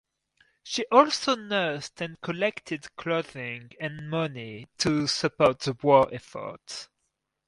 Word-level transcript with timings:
She 0.63 0.83
also 0.91 1.35
nursed 1.35 2.01
and 2.01 2.19
collected 2.21 2.87
clothing 2.95 3.69
and 3.79 4.09
money 4.09 4.65
to 4.79 5.05
support 5.05 5.59
the 5.59 5.73
war 5.79 6.11
effort. 6.11 6.89